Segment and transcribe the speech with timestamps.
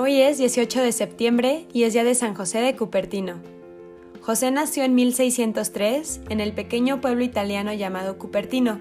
[0.00, 3.40] Hoy es 18 de septiembre y es día de San José de Cupertino.
[4.20, 8.78] José nació en 1603 en el pequeño pueblo italiano llamado Cupertino.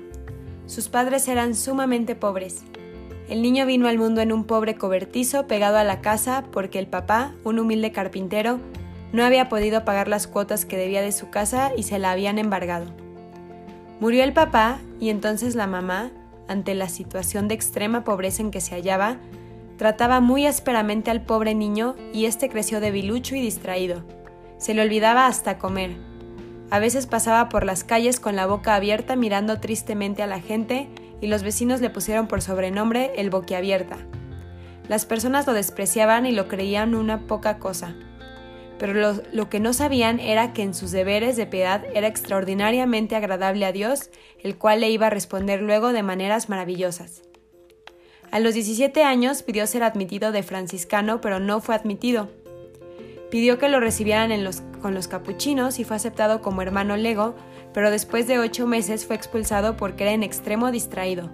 [0.68, 2.66] Sus padres eran sumamente pobres.
[3.30, 6.86] El niño vino al mundo en un pobre cobertizo pegado a la casa porque el
[6.86, 8.60] papá, un humilde carpintero,
[9.12, 12.38] no había podido pagar las cuotas que debía de su casa y se la habían
[12.38, 12.94] embargado.
[14.00, 16.12] Murió el papá y entonces la mamá,
[16.48, 19.18] ante la situación de extrema pobreza en que se hallaba,
[19.78, 24.04] trataba muy ásperamente al pobre niño y éste creció debilucho y distraído.
[24.58, 25.96] Se le olvidaba hasta comer.
[26.70, 30.90] A veces pasaba por las calles con la boca abierta mirando tristemente a la gente
[31.22, 33.98] y los vecinos le pusieron por sobrenombre el boquiabierta.
[34.90, 37.96] Las personas lo despreciaban y lo creían una poca cosa
[38.78, 38.94] pero
[39.32, 43.72] lo, que no sabían era que en sus deberes de piedad era extraordinariamente agradable a
[43.72, 44.10] Dios,
[44.44, 47.24] el cual le iba a responder luego de maneras maravillosas.
[48.32, 52.30] A los 17 años pidió ser admitido de franciscano, pero no fue admitido.
[53.32, 54.32] Pidió que lo recibieran
[54.82, 57.36] con los capuchinos y fue aceptado como hermano lego,
[57.74, 61.30] pero después de ocho meses fue expulsado porque era en extremo distraído.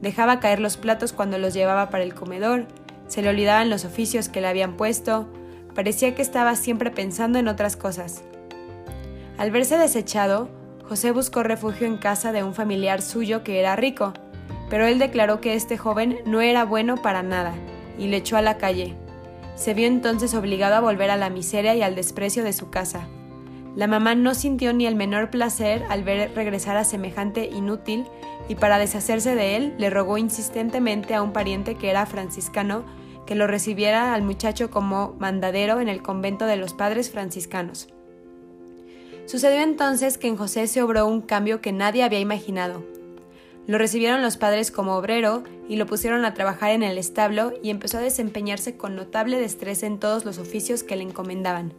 [0.00, 2.66] Dejaba caer los platos cuando los llevaba para el comedor,
[3.08, 5.28] se le olvidaban los oficios que le habían puesto,
[5.76, 8.22] Parecía que estaba siempre pensando en otras cosas.
[9.36, 10.48] Al verse desechado,
[10.88, 14.14] José buscó refugio en casa de un familiar suyo que era rico,
[14.68, 17.54] pero él declaró que este joven no era bueno para nada
[17.98, 18.94] y le echó a la calle.
[19.54, 23.08] Se vio entonces obligado a volver a la miseria y al desprecio de su casa.
[23.74, 28.06] La mamá no sintió ni el menor placer al ver regresar a semejante inútil
[28.48, 32.84] y para deshacerse de él le rogó insistentemente a un pariente que era franciscano
[33.26, 37.88] que lo recibiera al muchacho como mandadero en el convento de los padres franciscanos.
[39.26, 42.84] Sucedió entonces que en José se obró un cambio que nadie había imaginado.
[43.66, 47.70] Lo recibieron los padres como obrero y lo pusieron a trabajar en el establo y
[47.70, 51.72] empezó a desempeñarse con notable destreza en todos los oficios que le encomendaban.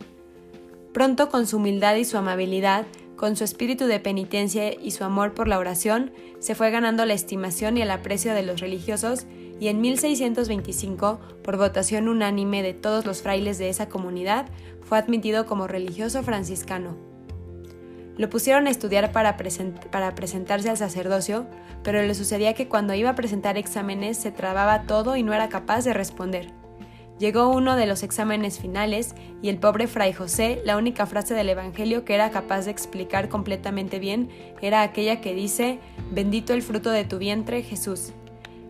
[0.94, 5.34] Pronto con su humildad y su amabilidad, con su espíritu de penitencia y su amor
[5.34, 9.26] por la oración, se fue ganando la estimación y el aprecio de los religiosos
[9.59, 14.47] y en 1625, por votación unánime de todos los frailes de esa comunidad,
[14.81, 17.16] fue admitido como religioso franciscano.
[18.17, 19.38] Lo pusieron a estudiar para,
[19.91, 21.45] para, presentarse al sacerdocio,
[21.83, 25.50] pero le sucedía que cuando iba a presentar exámenes se trababa todo y no era
[25.50, 26.51] capaz de responder.
[27.19, 31.50] Llegó uno de los exámenes finales y el pobre fray José, la única frase del
[31.50, 34.29] Evangelio que era capaz de explicar completamente bien
[34.61, 35.79] era aquella que dice,
[36.11, 38.13] bendito el fruto de tu vientre, Jesús.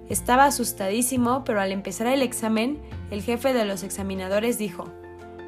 [0.09, 2.79] Estaba asustadísimo, pero al empezar el examen,
[3.11, 4.85] el jefe de los examinadores dijo,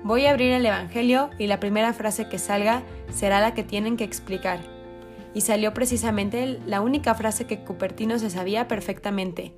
[0.04, 2.84] Voy a abrir el Evangelio y la primera frase que salga
[3.14, 4.62] será la que tienen que explicar.
[5.34, 9.54] Y salió precisamente la única frase que Cupertino se sabía perfectamente.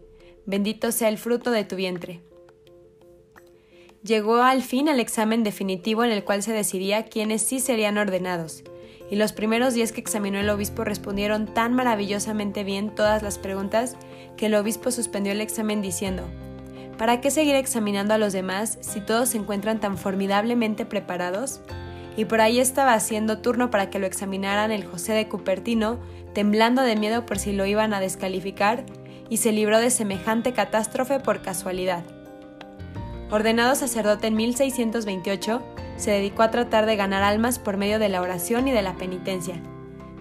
[0.45, 2.21] Bendito sea el fruto de tu vientre.
[4.03, 8.63] Llegó al fin el examen definitivo en el cual se decidía quiénes sí serían ordenados,
[9.11, 13.95] y los primeros días que examinó el obispo respondieron tan maravillosamente bien todas las preguntas
[14.37, 16.23] que el obispo suspendió el examen diciendo,
[17.01, 21.59] ¿Para qué seguir examinando a los demás si todos se encuentran tan formidablemente preparados?
[22.15, 25.97] Y por ahí estaba haciendo turno para que lo examinaran el José de Cupertino,
[26.35, 28.85] temblando de miedo por si lo iban a descalificar,
[29.29, 32.03] y se libró de semejante catástrofe por casualidad.
[33.31, 35.59] Ordenado sacerdote en 1628,
[35.97, 38.93] se dedicó a tratar de ganar almas por medio de la oración y de la
[38.93, 39.55] penitencia.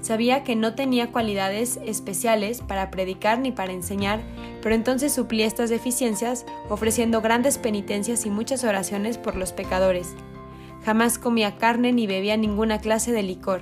[0.01, 4.21] Sabía que no tenía cualidades especiales para predicar ni para enseñar,
[4.63, 10.15] pero entonces suplía estas deficiencias ofreciendo grandes penitencias y muchas oraciones por los pecadores.
[10.85, 13.61] Jamás comía carne ni bebía ninguna clase de licor.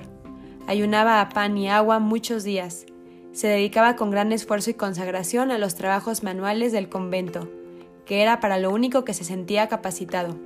[0.67, 2.85] Ayunaba a pan y agua muchos días.
[3.33, 7.49] Se dedicaba con gran esfuerzo y consagración a los trabajos manuales del convento,
[8.05, 10.37] que era para lo único que se sentía capacitado.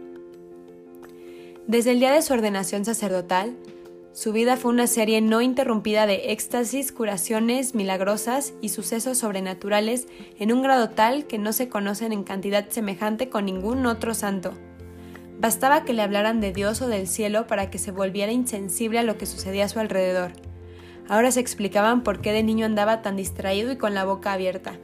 [1.68, 3.56] Desde el día de su ordenación sacerdotal,
[4.14, 10.08] su vida fue una serie no interrumpida de éxtasis, curaciones milagrosas y sucesos sobrenaturales
[10.38, 14.54] en un grado tal que no se conocen en cantidad semejante con ningún otro santo.
[15.40, 19.04] Bastaba que le hablaran de Dios o del cielo para que se volviera insensible a
[19.04, 20.32] lo que sucedía a su alrededor.
[21.10, 24.78] Ahora se explicaban por qué de niño andaba tan distraído y con la boca abierta.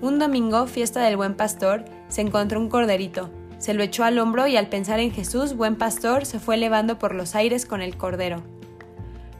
[0.00, 3.30] Un domingo, fiesta del buen pastor, se encontró un corderito,
[3.66, 7.00] se lo echó al hombro y al pensar en Jesús, buen pastor, se fue elevando
[7.00, 8.44] por los aires con el cordero.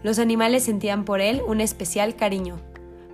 [0.02, 2.56] Los animales sentían por él un especial cariño.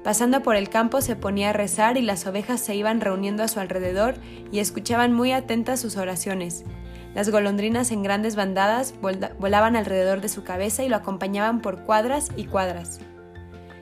[0.02, 3.48] Pasando por el campo se ponía a rezar y las ovejas se iban reuniendo a
[3.48, 4.14] su alrededor
[4.52, 6.64] y escuchaban muy atentas sus oraciones.
[7.14, 8.94] Las golondrinas en grandes bandadas
[9.38, 13.00] volaban alrededor de su cabeza y lo acompañaban por cuadras y cuadras.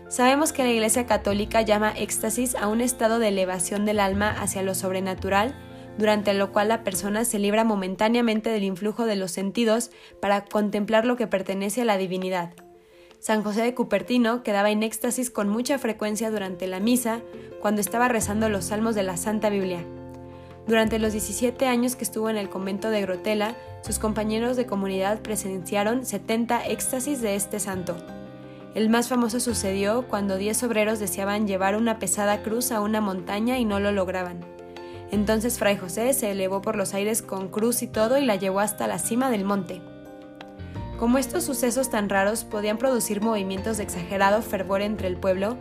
[0.09, 4.65] Sabemos que la Iglesia Católica llama éxtasis a un estado de elevación del alma hacia
[4.65, 5.55] lo sobrenatural,
[6.01, 11.05] durante lo cual la persona se libra momentáneamente del influjo de los sentidos para contemplar
[11.05, 12.55] lo que pertenece a la divinidad.
[13.19, 17.21] San José de Cupertino quedaba en éxtasis con mucha frecuencia durante la misa
[17.61, 19.85] cuando estaba rezando los salmos de la Santa Biblia.
[20.67, 25.21] Durante los 17 años que estuvo en el convento de Grotela, sus compañeros de comunidad
[25.21, 27.97] presenciaron 70 éxtasis de este santo.
[28.75, 33.59] El más famoso sucedió cuando 10 obreros deseaban llevar una pesada cruz a una montaña
[33.59, 34.60] y no lo lograban.
[35.11, 38.61] Entonces Fray José se elevó por los aires con cruz y todo y la llevó
[38.61, 39.81] hasta la cima del monte.
[40.99, 45.57] Como estos sucesos tan raros podían producir movimientos de exagerado fervor entre el pueblo,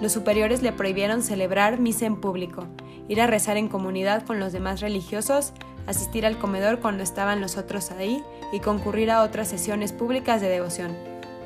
[0.00, 2.66] los superiores le prohibieron celebrar misa en público,
[3.08, 5.52] ir a rezar en comunidad con los demás religiosos,
[5.86, 8.22] asistir al comedor cuando estaban los otros ahí
[8.52, 10.96] y concurrir a otras sesiones públicas de devoción.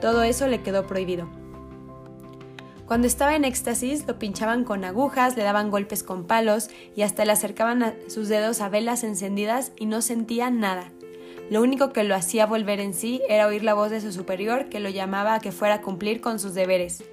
[0.00, 1.37] Todo eso le quedó prohibido.
[2.88, 7.26] Cuando estaba en éxtasis, lo pinchaban con agujas, le daban golpes con palos y hasta
[7.26, 10.90] le acercaban sus dedos a velas encendidas y no sentía nada.
[11.50, 14.70] Lo único que lo hacía volver en sí era oír la voz de su superior
[14.70, 17.04] que lo llamaba a que fuera a cumplir con sus deberes.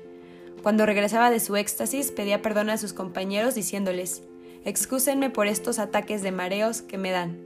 [0.64, 4.24] Cuando regresaba de su éxtasis pedía perdón a sus compañeros diciéndoles,
[4.64, 7.38] excúsenme por estos ataques de mareos que me dan.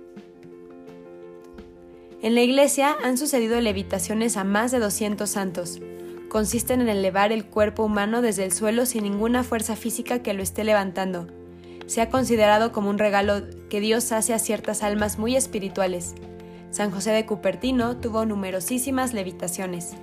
[2.22, 5.82] En la iglesia han sucedido levitaciones a más de 200 santos.
[6.30, 10.44] Consisten en elevar el cuerpo humano desde el suelo sin ninguna fuerza física que lo
[10.44, 11.28] esté levantando.
[11.88, 16.14] Se ha considerado como un regalo que Dios hace a ciertas almas muy espirituales.
[16.70, 19.94] San José de Cupertino tuvo numerosísimas levitaciones.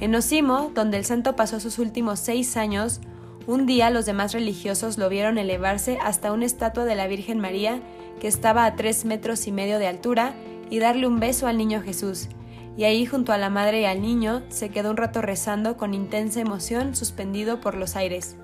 [0.00, 3.00] En Osimo, donde el santo pasó sus últimos seis años,
[3.46, 7.80] un día los demás religiosos lo vieron elevarse hasta una estatua de la Virgen María
[8.20, 10.34] que estaba a tres metros y medio de altura
[10.68, 12.28] y darle un beso al niño Jesús,
[12.76, 15.94] y ahí junto a la madre y al niño se quedó un rato rezando con
[15.94, 18.36] intensa emoción suspendido por los aires.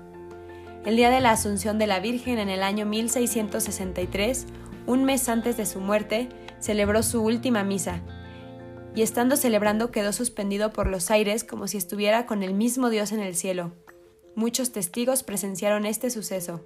[0.85, 4.45] El día de la Asunción de la Virgen en el año 1663,
[4.87, 6.29] un mes antes de su muerte,
[6.59, 8.01] celebró su última misa,
[8.95, 13.11] y estando celebrando quedó suspendido por los aires como si estuviera con el mismo Dios
[13.11, 13.71] en el cielo.
[14.35, 16.61] Muchos testigos presenciaron este suceso.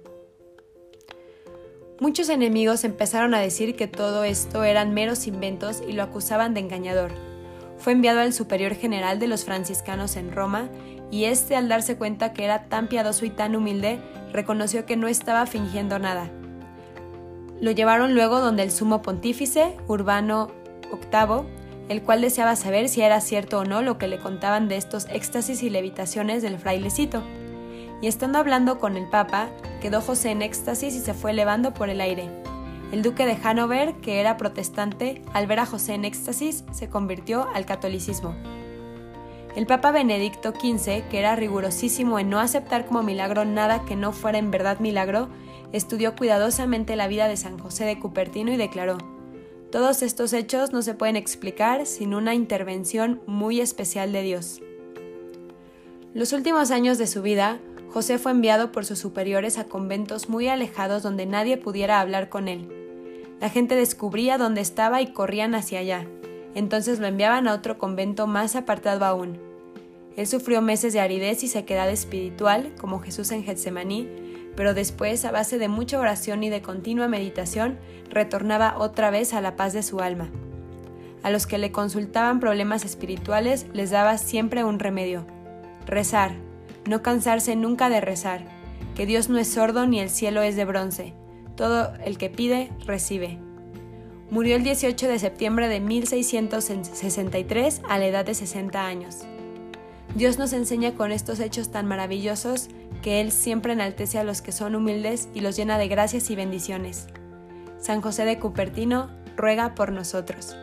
[2.00, 6.60] Muchos enemigos empezaron a decir que todo esto eran meros inventos y lo acusaban de
[6.60, 7.35] engañador.
[7.78, 10.68] Fue enviado al superior general de los franciscanos en Roma
[11.10, 13.98] y éste al darse cuenta que era tan piadoso y tan humilde,
[14.32, 16.30] reconoció que no estaba fingiendo nada,
[17.60, 20.50] lo llevaron luego donde el sumo pontífice, Urbano
[20.92, 21.46] VIII,
[21.88, 25.06] el cual deseaba saber si era cierto o no lo que le contaban de estos
[25.06, 27.22] éxtasis y levitaciones del frailecito.
[28.02, 29.48] Y estando hablando con el Papa,
[29.80, 32.28] quedó José en éxtasis y se fue elevando por el aire.
[32.92, 37.48] El duque de Hanover, que era protestante, al ver a José en éxtasis, se convirtió
[37.52, 38.34] al catolicismo.
[39.56, 44.12] El Papa Benedicto XV, que era rigurosísimo en no aceptar como milagro nada que no
[44.12, 45.28] fuera en verdad milagro,
[45.72, 48.98] estudió cuidadosamente la vida de San José de Cupertino y declaró,
[49.72, 54.60] todos estos hechos no se pueden explicar sin una intervención muy especial de Dios.
[56.14, 57.58] Los últimos años de su vida,
[57.90, 62.48] José fue enviado por sus superiores a conventos muy alejados donde nadie pudiera hablar con
[62.48, 62.75] él.
[63.40, 66.06] La gente descubría dónde estaba y corrían hacia allá.
[66.54, 69.38] Entonces lo enviaban a otro convento más apartado aún.
[70.16, 74.08] Él sufrió meses de aridez y sequedad espiritual, como Jesús en Getsemaní,
[74.56, 79.42] pero después, a base de mucha oración y de continua meditación, retornaba otra vez a
[79.42, 80.30] la paz de su alma.
[81.22, 85.26] A los que le consultaban problemas espirituales les daba siempre un remedio.
[85.84, 86.32] Rezar,
[86.88, 88.46] no cansarse nunca de rezar,
[88.94, 91.12] que Dios no es sordo ni el cielo es de bronce.
[91.56, 93.38] Todo el que pide, recibe.
[94.30, 99.24] Murió el 18 de septiembre de 1663 a la edad de 60 años.
[100.14, 102.68] Dios nos enseña con estos hechos tan maravillosos
[103.02, 106.36] que Él siempre enaltece a los que son humildes y los llena de gracias y
[106.36, 107.06] bendiciones.
[107.78, 110.56] San José de Cupertino ruega por nosotros.